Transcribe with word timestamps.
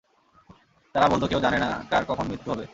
তারা 0.95 1.07
বলতো 1.07 1.25
কেউ 1.27 1.39
জানে 1.39 1.57
না 1.59 1.69
কার 1.89 2.03
কখন 2.07 2.25
মৃত্যু 2.27 2.49
হবে। 2.51 2.65